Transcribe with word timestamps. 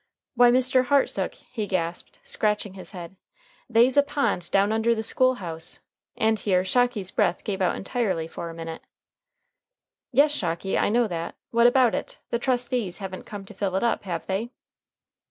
"Why, 0.33 0.49
Mr. 0.49 0.85
Hartsook," 0.85 1.35
he 1.35 1.67
gasped, 1.67 2.19
scratching 2.23 2.73
his 2.73 2.89
head, 2.89 3.15
"they's 3.69 3.97
a 3.97 4.01
pond 4.01 4.49
down 4.49 4.71
under 4.71 4.95
the 4.95 5.03
school 5.03 5.35
house," 5.35 5.79
and 6.17 6.39
here 6.39 6.65
Shocky's 6.65 7.11
breath 7.11 7.43
gave 7.43 7.61
out 7.61 7.75
entirely 7.75 8.27
for 8.27 8.49
a 8.49 8.53
minute. 8.55 8.81
"Yes, 10.11 10.31
Shocky, 10.31 10.75
I 10.75 10.89
know 10.89 11.07
that. 11.07 11.35
What 11.51 11.67
about 11.67 11.93
it? 11.93 12.17
The 12.31 12.39
trustees 12.39 12.97
haven't 12.97 13.27
come 13.27 13.45
to 13.45 13.53
fill 13.53 13.75
it 13.75 13.83
up, 13.83 14.01
have 14.05 14.25
they?" 14.25 14.49